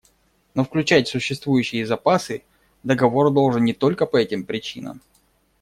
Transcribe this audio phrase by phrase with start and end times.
[0.55, 2.43] Но включать существующие запасы
[2.81, 4.99] договор должен не только по этим причинам.